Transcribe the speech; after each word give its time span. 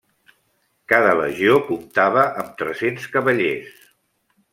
Cada 0.93 1.11
legió 1.19 1.57
comptava 1.67 2.23
amb 2.45 2.57
tres-cents 2.63 3.05
cavallers. 3.17 3.69